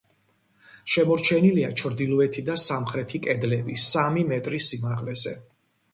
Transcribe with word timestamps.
შემორჩენილია 0.93 1.69
ჩრდილოეთი 1.83 2.45
და 2.49 2.57
სამხრეთი 2.63 3.23
კედლები 3.27 3.77
სამი 3.85 4.25
მეტრის 4.35 4.71
სიმაღლეზე. 4.73 5.37